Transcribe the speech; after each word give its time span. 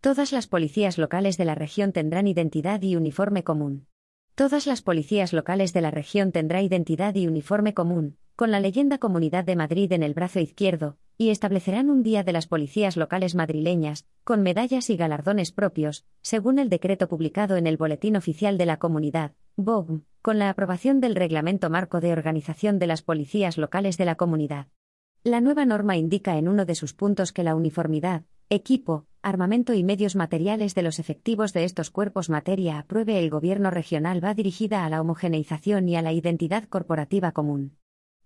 Todas 0.00 0.32
las 0.32 0.46
policías 0.46 0.96
locales 0.96 1.36
de 1.36 1.44
la 1.44 1.54
región 1.54 1.92
tendrán 1.92 2.26
identidad 2.26 2.80
y 2.80 2.96
uniforme 2.96 3.44
común. 3.44 3.86
Todas 4.34 4.66
las 4.66 4.80
policías 4.80 5.34
locales 5.34 5.74
de 5.74 5.82
la 5.82 5.90
región 5.90 6.32
tendrá 6.32 6.62
identidad 6.62 7.14
y 7.16 7.26
uniforme 7.26 7.74
común, 7.74 8.16
con 8.34 8.50
la 8.50 8.60
leyenda 8.60 8.96
Comunidad 8.96 9.44
de 9.44 9.56
Madrid 9.56 9.92
en 9.92 10.02
el 10.02 10.14
brazo 10.14 10.40
izquierdo, 10.40 10.96
y 11.18 11.28
establecerán 11.28 11.90
un 11.90 12.02
día 12.02 12.24
de 12.24 12.32
las 12.32 12.46
policías 12.46 12.96
locales 12.96 13.34
madrileñas, 13.34 14.06
con 14.24 14.40
medallas 14.40 14.88
y 14.88 14.96
galardones 14.96 15.52
propios, 15.52 16.06
según 16.22 16.58
el 16.58 16.70
decreto 16.70 17.06
publicado 17.06 17.58
en 17.58 17.66
el 17.66 17.76
Boletín 17.76 18.16
Oficial 18.16 18.56
de 18.56 18.64
la 18.64 18.78
Comunidad, 18.78 19.32
BOGM, 19.56 20.04
con 20.22 20.38
la 20.38 20.48
aprobación 20.48 21.02
del 21.02 21.14
Reglamento 21.14 21.68
Marco 21.68 22.00
de 22.00 22.12
Organización 22.12 22.78
de 22.78 22.86
las 22.86 23.02
Policías 23.02 23.58
Locales 23.58 23.98
de 23.98 24.06
la 24.06 24.14
Comunidad. 24.14 24.68
La 25.24 25.42
nueva 25.42 25.66
norma 25.66 25.98
indica 25.98 26.38
en 26.38 26.48
uno 26.48 26.64
de 26.64 26.74
sus 26.74 26.94
puntos 26.94 27.34
que 27.34 27.44
la 27.44 27.54
uniformidad, 27.54 28.22
equipo, 28.52 29.06
armamento 29.22 29.74
y 29.74 29.84
medios 29.84 30.16
materiales 30.16 30.74
de 30.74 30.82
los 30.82 30.98
efectivos 30.98 31.52
de 31.52 31.62
estos 31.62 31.90
cuerpos 31.90 32.30
materia 32.30 32.80
apruebe 32.80 33.20
el 33.20 33.30
Gobierno 33.30 33.70
regional 33.70 34.22
va 34.22 34.34
dirigida 34.34 34.84
a 34.84 34.90
la 34.90 35.00
homogeneización 35.00 35.88
y 35.88 35.94
a 35.94 36.02
la 36.02 36.12
identidad 36.12 36.64
corporativa 36.64 37.30
común. 37.30 37.76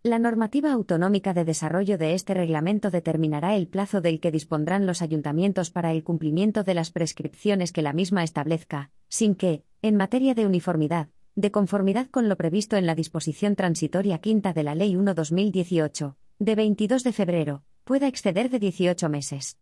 La 0.02 0.18
normativa 0.18 0.72
autonómica 0.72 1.34
de 1.34 1.44
desarrollo 1.44 1.98
de 1.98 2.14
este 2.14 2.32
reglamento 2.32 2.90
determinará 2.90 3.54
el 3.54 3.68
plazo 3.68 4.00
del 4.00 4.18
que 4.18 4.30
dispondrán 4.30 4.86
los 4.86 5.02
ayuntamientos 5.02 5.70
para 5.70 5.92
el 5.92 6.02
cumplimiento 6.04 6.62
de 6.64 6.72
las 6.72 6.90
prescripciones 6.90 7.70
que 7.70 7.82
la 7.82 7.92
misma 7.92 8.22
establezca, 8.22 8.90
sin 9.08 9.34
que, 9.34 9.62
en 9.82 9.96
materia 9.96 10.34
de 10.34 10.46
uniformidad, 10.46 11.08
de 11.34 11.50
conformidad 11.50 12.08
con 12.08 12.30
lo 12.30 12.36
previsto 12.36 12.76
en 12.76 12.86
la 12.86 12.94
disposición 12.94 13.56
transitoria 13.56 14.18
quinta 14.18 14.54
de 14.54 14.62
la 14.62 14.74
Ley 14.74 14.94
1-2018, 14.94 16.14
de 16.38 16.54
22 16.54 17.04
de 17.04 17.12
febrero, 17.12 17.62
pueda 17.84 18.08
exceder 18.08 18.48
de 18.48 18.58
18 18.58 19.08
meses. 19.10 19.58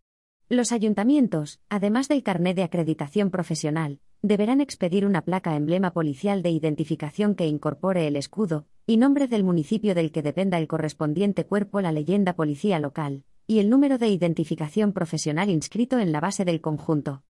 Los 0.49 0.71
ayuntamientos, 0.71 1.59
además 1.69 2.09
del 2.09 2.21
carné 2.21 2.53
de 2.53 2.63
acreditación 2.63 3.31
profesional, 3.31 3.99
deberán 4.21 4.61
expedir 4.61 5.05
una 5.05 5.21
placa 5.21 5.55
emblema 5.55 5.91
policial 5.91 6.41
de 6.41 6.49
identificación 6.49 7.35
que 7.35 7.47
incorpore 7.47 8.07
el 8.07 8.15
escudo 8.15 8.65
y 8.85 8.97
nombre 8.97 9.27
del 9.27 9.43
municipio 9.43 9.95
del 9.95 10.11
que 10.11 10.21
dependa 10.21 10.57
el 10.57 10.67
correspondiente 10.67 11.45
cuerpo, 11.45 11.79
la 11.79 11.93
leyenda 11.93 12.33
policía 12.33 12.79
local, 12.79 13.23
y 13.47 13.59
el 13.59 13.69
número 13.69 13.97
de 13.97 14.09
identificación 14.09 14.91
profesional 14.91 15.49
inscrito 15.49 15.97
en 15.99 16.11
la 16.11 16.19
base 16.19 16.43
del 16.43 16.59
conjunto. 16.59 17.23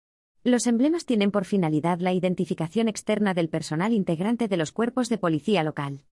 Los 0.44 0.66
emblemas 0.66 1.06
tienen 1.06 1.32
por 1.32 1.46
finalidad 1.46 2.00
la 2.00 2.14
identificación 2.14 2.88
externa 2.88 3.34
del 3.34 3.50
personal 3.50 3.94
integrante 3.94 4.48
de 4.48 4.58
los 4.58 4.72
cuerpos 4.72 5.10
de 5.10 5.18
policía 5.18 5.64
local. 5.64 6.06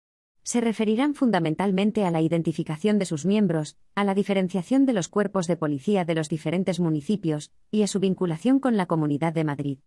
Se 0.48 0.62
referirán 0.62 1.14
fundamentalmente 1.14 2.06
a 2.06 2.10
la 2.10 2.22
identificación 2.22 3.00
de 3.00 3.06
sus 3.06 3.26
miembros, 3.26 3.76
a 3.96 4.06
la 4.06 4.16
diferenciación 4.16 4.86
de 4.86 4.94
los 4.94 5.10
cuerpos 5.10 5.46
de 5.46 5.58
policía 5.58 6.06
de 6.06 6.16
los 6.16 6.30
diferentes 6.30 6.80
municipios, 6.80 7.52
y 7.70 7.82
a 7.82 7.88
su 7.88 8.00
vinculación 8.00 8.62
con 8.62 8.78
la 8.78 8.86
Comunidad 8.86 9.34
de 9.34 9.44
Madrid. 9.44 9.80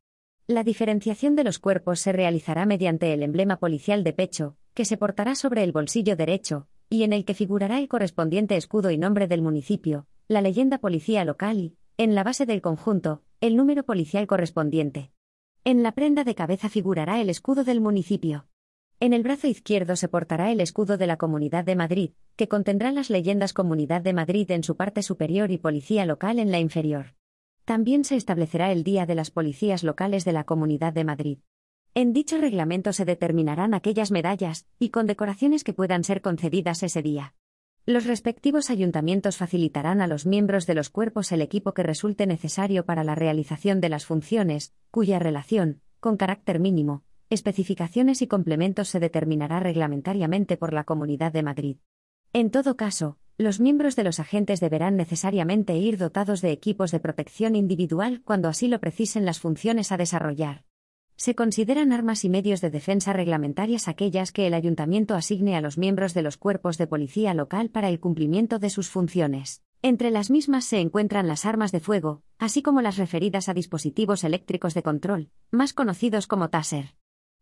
La 0.47 0.62
diferenciación 0.62 1.34
de 1.34 1.44
los 1.44 1.61
cuerpos 1.61 2.00
se 2.00 2.12
realizará 2.12 2.66
mediante 2.66 3.14
el 3.14 3.22
emblema 3.22 3.56
policial 3.56 4.05
de 4.05 4.12
pecho, 4.12 4.58
que 4.75 4.84
se 4.84 4.98
portará 4.98 5.34
sobre 5.34 5.64
el 5.64 5.72
bolsillo 5.72 6.14
derecho, 6.14 6.69
y 6.91 7.05
en 7.05 7.14
el 7.14 7.25
que 7.25 7.33
figurará 7.33 7.78
el 7.78 7.88
correspondiente 7.88 8.58
escudo 8.58 8.91
y 8.91 8.98
nombre 8.98 9.28
del 9.28 9.41
municipio, 9.41 10.08
la 10.28 10.42
leyenda 10.42 10.77
policía 10.77 11.25
local 11.25 11.58
y, 11.58 11.77
en 11.97 12.14
la 12.14 12.22
base 12.22 12.44
del 12.44 12.61
conjunto, 12.61 13.22
el 13.41 13.56
número 13.56 13.84
policial 13.84 14.27
correspondiente. 14.27 15.11
En 15.64 15.83
la 15.83 15.92
prenda 15.92 16.22
de 16.22 16.34
cabeza 16.34 16.69
figurará 16.69 17.19
el 17.19 17.31
escudo 17.31 17.64
del 17.64 17.81
municipio. 17.81 18.49
En 19.02 19.14
el 19.14 19.22
brazo 19.22 19.46
izquierdo 19.46 19.96
se 19.96 20.08
portará 20.08 20.52
el 20.52 20.60
escudo 20.60 20.98
de 20.98 21.06
la 21.06 21.16
Comunidad 21.16 21.64
de 21.64 21.74
Madrid, 21.74 22.10
que 22.36 22.48
contendrá 22.48 22.92
las 22.92 23.08
leyendas 23.08 23.54
Comunidad 23.54 24.02
de 24.02 24.12
Madrid 24.12 24.50
en 24.50 24.62
su 24.62 24.76
parte 24.76 25.02
superior 25.02 25.50
y 25.50 25.56
Policía 25.56 26.04
Local 26.04 26.38
en 26.38 26.50
la 26.50 26.58
inferior. 26.58 27.14
También 27.64 28.04
se 28.04 28.16
establecerá 28.16 28.70
el 28.72 28.84
Día 28.84 29.06
de 29.06 29.14
las 29.14 29.30
Policías 29.30 29.84
Locales 29.84 30.26
de 30.26 30.32
la 30.32 30.44
Comunidad 30.44 30.92
de 30.92 31.04
Madrid. 31.04 31.38
En 31.94 32.12
dicho 32.12 32.36
reglamento 32.36 32.92
se 32.92 33.06
determinarán 33.06 33.72
aquellas 33.72 34.10
medallas 34.10 34.66
y 34.78 34.90
condecoraciones 34.90 35.64
que 35.64 35.72
puedan 35.72 36.04
ser 36.04 36.20
concedidas 36.20 36.82
ese 36.82 37.00
día. 37.00 37.34
Los 37.86 38.04
respectivos 38.04 38.69
ayuntamientos 38.69 39.38
facilitarán 39.38 40.02
a 40.02 40.08
los 40.08 40.26
miembros 40.26 40.66
de 40.66 40.75
los 40.75 40.91
cuerpos 40.91 41.32
el 41.32 41.41
equipo 41.41 41.72
que 41.72 41.82
resulte 41.82 42.26
necesario 42.26 42.84
para 42.84 43.02
la 43.02 43.14
realización 43.14 43.80
de 43.80 43.88
las 43.88 44.04
funciones, 44.04 44.75
cuya 44.91 45.19
relación, 45.19 45.80
con 46.00 46.19
carácter 46.19 46.60
mínimo, 46.60 47.02
especificaciones 47.30 48.22
y 48.22 48.26
complementos 48.26 48.88
se 48.88 48.98
determinará 48.98 49.60
reglamentariamente 49.60 50.56
por 50.56 50.72
la 50.72 50.84
Comunidad 50.84 51.32
de 51.32 51.44
Madrid. 51.44 51.76
En 52.32 52.50
todo 52.50 52.76
caso, 52.76 53.18
los 53.38 53.58
miembros 53.58 53.96
de 53.96 54.04
los 54.04 54.20
agentes 54.20 54.60
deberán 54.60 54.96
necesariamente 54.96 55.76
ir 55.76 55.96
dotados 55.96 56.42
de 56.42 56.50
equipos 56.50 56.90
de 56.90 57.00
protección 57.00 57.56
individual 57.56 58.20
cuando 58.24 58.48
así 58.48 58.69
lo 58.69 58.80
precisen 58.80 59.24
las 59.24 59.40
funciones 59.40 59.92
a 59.92 59.96
desarrollar. 59.96 60.64
Se 61.16 61.34
consideran 61.34 61.92
armas 61.92 62.24
y 62.24 62.28
medios 62.28 62.60
de 62.60 62.70
defensa 62.70 63.12
reglamentarias 63.12 63.88
aquellas 63.88 64.32
que 64.32 64.46
el 64.46 64.54
ayuntamiento 64.54 65.14
asigne 65.14 65.56
a 65.56 65.60
los 65.60 65.78
miembros 65.78 66.14
de 66.14 66.22
los 66.22 66.36
cuerpos 66.36 66.78
de 66.78 66.86
policía 66.86 67.32
local 67.32 67.70
para 67.70 67.88
el 67.88 68.00
cumplimiento 68.00 68.58
de 68.58 68.70
sus 68.70 68.88
funciones. 68.88 69.62
Entre 69.82 70.10
las 70.10 70.30
mismas 70.30 70.64
se 70.64 70.80
encuentran 70.80 71.28
las 71.28 71.46
armas 71.46 71.72
de 71.72 71.80
fuego, 71.80 72.22
así 72.38 72.60
como 72.60 72.82
las 72.82 72.96
referidas 72.96 73.48
a 73.48 73.54
dispositivos 73.54 74.24
eléctricos 74.24 74.74
de 74.74 74.82
control, 74.82 75.30
más 75.50 75.72
conocidos 75.72 76.26
como 76.26 76.50
TASER 76.50 77.00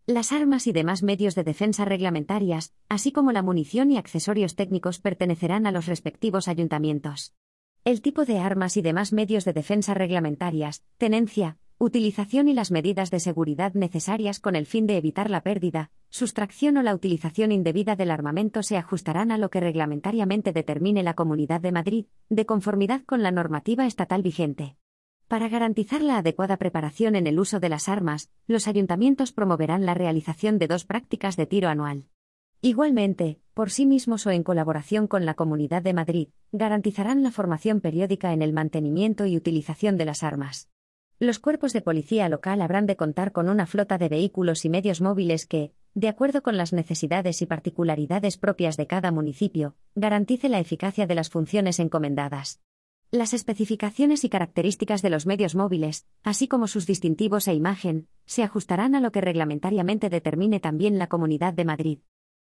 las 0.09 0.33
armas 0.33 0.67
y 0.67 0.73
demás 0.73 1.03
medios 1.03 1.35
de 1.35 1.45
defensa 1.45 1.85
reglamentarias, 1.85 2.73
así 2.89 3.13
como 3.13 3.31
la 3.31 3.43
munición 3.43 3.91
y 3.91 3.99
accesorios 3.99 4.57
técnicos 4.57 5.01
pertenecerán 5.01 5.67
a 5.67 5.71
los 5.71 5.85
respectivos 5.85 6.49
ayuntamientos. 6.49 7.35
El 7.85 8.01
tipo 8.01 8.25
de 8.25 8.39
armas 8.39 8.79
y 8.79 8.83
demás 8.83 9.13
medios 9.13 9.45
de 9.45 9.53
defensa 9.53 9.93
reglamentarias, 9.93 10.83
tenencia, 10.97 11.59
utilización 11.77 12.49
y 12.49 12.55
las 12.55 12.71
medidas 12.71 13.11
de 13.11 13.21
seguridad 13.21 13.75
necesarias 13.75 14.41
con 14.41 14.57
el 14.57 14.65
fin 14.65 14.87
de 14.87 14.97
evitar 14.97 15.29
la 15.29 15.43
pérdida, 15.43 15.91
sustracción 16.09 16.79
o 16.79 16.83
la 16.83 16.95
utilización 16.95 17.53
indebida 17.53 17.95
del 17.95 18.11
armamento 18.11 18.63
se 18.63 18.79
ajustarán 18.79 19.31
a 19.31 19.37
lo 19.37 19.51
que 19.51 19.61
reglamentariamente 19.61 20.53
determine 20.55 21.03
la 21.03 21.13
Comunidad 21.13 21.61
de 21.61 21.73
Madrid, 21.73 22.07
de 22.31 22.47
conformidad 22.47 23.03
con 23.05 23.23
la 23.23 23.31
normativa 23.31 23.85
estatal 23.85 24.23
vigente. 24.23 24.79
Para 25.29 25.51
garantizar 25.51 26.01
la 26.01 26.17
adecuada 26.17 26.57
preparación 26.57 27.15
en 27.15 27.27
el 27.27 27.39
uso 27.39 27.61
de 27.61 27.69
las 27.69 27.91
armas, 27.91 28.31
los 28.47 28.67
ayuntamientos 28.67 29.31
promoverán 29.31 29.85
la 29.85 29.93
realización 29.93 30.59
de 30.59 30.69
dos 30.69 30.87
prácticas 30.87 31.37
de 31.37 31.45
tiro 31.45 31.69
anual. 31.69 32.07
Igualmente, 32.63 33.39
por 33.53 33.71
sí 33.71 33.85
mismos 33.85 34.27
o 34.27 34.31
en 34.31 34.43
colaboración 34.43 35.07
con 35.07 35.27
la 35.27 35.35
Comunidad 35.35 35.83
de 35.83 35.93
Madrid, 35.93 36.29
garantizarán 36.51 37.23
la 37.23 37.31
formación 37.31 37.83
periódica 37.83 38.33
en 38.33 38.41
el 38.41 38.55
mantenimiento 38.55 39.27
y 39.27 39.37
utilización 39.37 39.99
de 39.99 40.07
las 40.07 40.23
armas. 40.23 40.71
Los 41.19 41.39
cuerpos 41.39 41.75
de 41.75 41.83
policía 41.83 42.27
local 42.31 42.63
habrán 42.63 42.87
de 42.87 42.97
contar 42.97 43.33
con 43.33 43.51
una 43.51 43.67
flota 43.67 43.99
de 43.99 44.09
vehículos 44.09 44.65
y 44.65 44.71
medios 44.71 45.03
móviles 45.03 45.47
que, 45.47 45.75
de 45.93 46.09
acuerdo 46.09 46.43
con 46.43 46.57
las 46.57 46.73
necesidades 46.73 47.43
y 47.43 47.47
particularidades 47.47 48.39
propias 48.39 48.79
de 48.79 48.87
cada 48.87 49.13
municipio, 49.13 49.77
garantice 49.95 50.49
la 50.49 50.59
eficacia 50.59 51.07
de 51.07 51.15
las 51.15 51.29
funciones 51.29 51.81
encomendadas. 51.81 52.63
Las 53.11 53.33
especificaciones 53.33 54.23
y 54.25 54.29
características 54.29 55.01
de 55.01 55.09
los 55.09 55.25
medios 55.25 55.55
móviles, 55.55 56.07
así 56.25 56.47
como 56.47 56.67
sus 56.67 56.87
distintivos 56.87 57.49
e 57.49 57.55
imagen, 57.55 58.07
se 58.27 58.43
ajustarán 58.43 58.95
a 58.95 59.01
lo 59.01 59.13
que 59.13 59.23
reglamentariamente 59.23 60.11
determine 60.11 60.61
también 60.61 60.99
la 60.99 61.07
Comunidad 61.07 61.55
de 61.55 61.65
Madrid. 61.65 61.99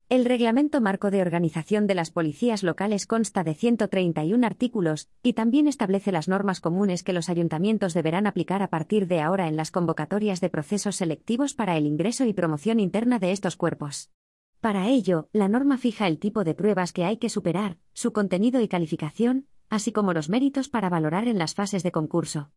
El 0.07 0.23
Reglamento 0.23 0.79
Marco 0.79 1.09
de 1.09 1.23
Organización 1.23 1.87
de 1.87 1.95
las 1.95 2.11
Policías 2.11 2.61
Locales 2.61 3.07
consta 3.07 3.43
de 3.43 3.55
131 3.55 4.45
artículos, 4.45 5.09
y 5.23 5.33
también 5.33 5.67
establece 5.67 6.11
las 6.11 6.27
normas 6.27 6.61
comunes 6.61 7.01
que 7.01 7.13
los 7.13 7.29
ayuntamientos 7.29 7.95
deberán 7.95 8.27
aplicar 8.27 8.61
a 8.61 8.69
partir 8.69 9.07
de 9.07 9.19
ahora 9.19 9.47
en 9.47 9.55
las 9.55 9.71
convocatorias 9.71 10.41
de 10.41 10.51
procesos 10.51 10.95
selectivos 10.95 11.55
para 11.55 11.75
el 11.75 11.87
ingreso 11.87 12.23
y 12.25 12.33
promoción 12.33 12.79
interna 12.79 13.17
de 13.17 13.31
estos 13.31 13.55
cuerpos. 13.55 14.11
Para 14.59 14.89
ello, 14.89 15.27
la 15.33 15.47
norma 15.47 15.79
fija 15.79 16.05
el 16.05 16.19
tipo 16.19 16.43
de 16.43 16.53
pruebas 16.53 16.93
que 16.93 17.03
hay 17.03 17.17
que 17.17 17.29
superar, 17.29 17.77
su 17.93 18.13
contenido 18.13 18.61
y 18.61 18.67
calificación, 18.67 19.47
así 19.71 19.91
como 19.91 20.13
los 20.13 20.29
méritos 20.29 20.69
para 20.69 20.89
valorar 20.89 21.27
en 21.27 21.39
las 21.39 21.55
fases 21.55 21.81
de 21.81 21.91
concurso. 21.91 22.51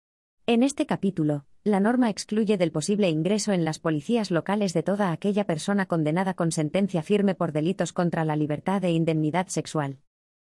En 0.46 0.62
este 0.62 0.84
capítulo, 0.84 1.46
la 1.62 1.80
norma 1.80 2.10
excluye 2.10 2.58
del 2.58 2.72
posible 2.72 3.08
ingreso 3.08 3.52
en 3.52 3.64
las 3.64 3.78
policías 3.78 4.30
locales 4.30 4.74
de 4.74 4.82
toda 4.82 5.10
aquella 5.12 5.46
persona 5.46 5.86
condenada 5.86 6.34
con 6.34 6.52
sentencia 6.52 7.02
firme 7.02 7.34
por 7.34 7.52
delitos 7.52 7.94
contra 7.94 8.26
la 8.26 8.36
libertad 8.36 8.84
e 8.84 8.90
indemnidad 8.90 9.46
sexual. 9.46 10.00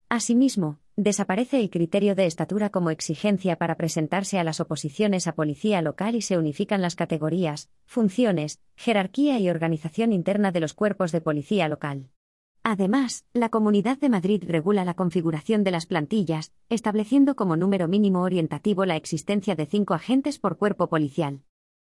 Asimismo, 0.07 0.79
desaparece 0.95 1.59
el 1.59 1.69
criterio 1.69 2.13
de 2.13 2.27
estatura 2.27 2.69
como 2.69 2.91
exigencia 2.91 3.57
para 3.57 3.75
presentarse 3.75 4.39
a 4.39 4.43
las 4.43 4.59
oposiciones 4.59 5.27
a 5.27 5.33
policía 5.33 5.81
local 5.81 6.15
y 6.15 6.21
se 6.21 6.37
unifican 6.37 6.81
las 6.81 6.95
categorías, 6.95 7.69
funciones, 7.85 8.61
jerarquía 8.75 9.39
y 9.39 9.49
organización 9.49 10.13
interna 10.13 10.51
de 10.51 10.59
los 10.59 10.73
cuerpos 10.75 11.11
de 11.11 11.21
policía 11.21 11.67
local. 11.67 12.09
Además, 12.71 13.25
la 13.33 13.49
Comunidad 13.49 13.97
de 13.97 14.09
Madrid 14.09 14.43
regula 14.45 14.85
la 14.85 14.93
configuración 14.93 15.63
de 15.63 15.71
las 15.71 15.87
plantillas, 15.87 16.53
estableciendo 16.69 17.35
como 17.35 17.57
número 17.57 17.87
mínimo 17.87 18.21
orientativo 18.21 18.85
la 18.85 18.95
existencia 18.95 19.55
de 19.55 19.65
cinco 19.65 19.95
agentes 19.95 20.37
por 20.37 20.59
cuerpo 20.59 20.87
policial. 20.87 21.41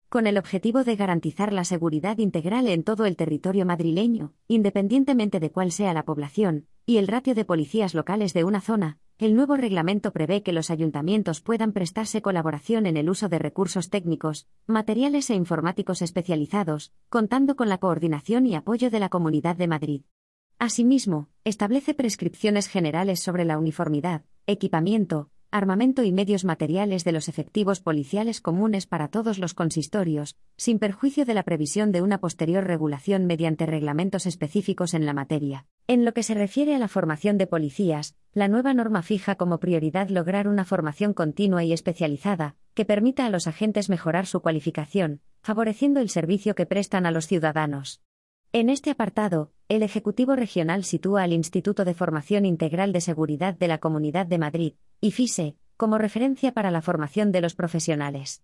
Con 0.09 0.27
el 0.27 0.37
objetivo 0.37 0.83
de 0.83 0.97
garantizar 0.97 1.53
la 1.53 1.63
seguridad 1.63 2.17
integral 2.17 2.67
en 2.67 2.83
todo 2.83 3.05
el 3.05 3.15
territorio 3.15 3.65
madrileño, 3.65 4.33
independientemente 4.49 5.39
de 5.39 5.51
cuál 5.51 5.71
sea 5.71 5.93
la 5.93 6.03
población, 6.03 6.67
y 6.85 6.97
el 6.97 7.07
ratio 7.07 7.33
de 7.33 7.45
policías 7.45 7.93
locales 7.93 8.33
de 8.33 8.43
una 8.43 8.59
zona, 8.59 8.97
el 9.19 9.37
nuevo 9.37 9.55
reglamento 9.55 10.11
prevé 10.11 10.43
que 10.43 10.51
los 10.51 10.69
ayuntamientos 10.69 11.39
puedan 11.39 11.71
prestarse 11.71 12.21
colaboración 12.21 12.87
en 12.87 12.97
el 12.97 13.09
uso 13.09 13.29
de 13.29 13.39
recursos 13.39 13.89
técnicos, 13.89 14.49
materiales 14.67 15.29
e 15.29 15.35
informáticos 15.35 16.01
especializados, 16.01 16.91
contando 17.07 17.55
con 17.55 17.69
la 17.69 17.77
coordinación 17.77 18.45
y 18.47 18.55
apoyo 18.55 18.89
de 18.89 18.99
la 18.99 19.07
Comunidad 19.07 19.55
de 19.55 19.69
Madrid. 19.69 20.01
Asimismo, 20.63 21.27
establece 21.43 21.93
prescripciones 21.93 22.69
generales 22.69 23.19
sobre 23.19 23.43
la 23.43 23.57
uniformidad, 23.57 24.23
equipamiento, 24.47 25.29
armamento 25.51 26.03
y 26.03 26.13
medios 26.13 26.45
materiales 26.45 27.03
de 27.03 27.11
los 27.11 27.27
efectivos 27.27 27.81
policiales 27.81 28.39
comunes 28.39 28.87
para 28.87 29.09
todos 29.09 29.39
los 29.39 29.53
consistorios, 29.53 30.37
sin 30.55 30.79
perjuicio 30.79 31.25
de 31.25 31.33
la 31.33 31.43
previsión 31.43 31.91
de 31.91 32.01
una 32.01 32.21
posterior 32.21 32.63
regulación 32.63 33.25
mediante 33.25 33.65
reglamentos 33.65 34.25
específicos 34.25 34.93
en 34.93 35.05
la 35.05 35.11
materia. 35.11 35.65
En 35.87 36.05
lo 36.05 36.13
que 36.13 36.23
se 36.23 36.33
refiere 36.33 36.73
a 36.75 36.79
la 36.79 36.87
formación 36.87 37.37
de 37.37 37.45
policías, 37.45 38.15
la 38.31 38.47
nueva 38.47 38.73
norma 38.73 39.01
fija 39.01 39.35
como 39.35 39.59
prioridad 39.59 40.07
lograr 40.07 40.47
una 40.47 40.63
formación 40.63 41.13
continua 41.13 41.65
y 41.65 41.73
especializada, 41.73 42.55
que 42.73 42.85
permita 42.85 43.25
a 43.25 43.29
los 43.29 43.47
agentes 43.47 43.89
mejorar 43.89 44.27
su 44.27 44.39
cualificación, 44.39 45.19
favoreciendo 45.41 45.99
el 45.99 46.07
servicio 46.07 46.55
que 46.55 46.65
prestan 46.65 47.05
a 47.05 47.11
los 47.11 47.27
ciudadanos. 47.27 48.01
En 48.53 48.69
este 48.69 48.91
apartado, 48.91 49.51
el 49.69 49.83
Ejecutivo 49.83 50.35
Regional 50.35 50.83
sitúa 50.83 51.23
al 51.23 51.33
Instituto 51.33 51.85
de 51.85 51.93
Formación 51.93 52.45
Integral 52.45 52.91
de 52.91 53.01
Seguridad 53.01 53.53
de 53.53 53.67
la 53.67 53.77
Comunidad 53.77 54.25
de 54.25 54.37
Madrid, 54.37 54.73
IFISE, 55.01 55.55
como 55.77 55.97
referencia 55.97 56.53
para 56.53 56.71
la 56.71 56.81
formación 56.81 57.31
de 57.31 57.41
los 57.41 57.55
profesionales. 57.55 58.41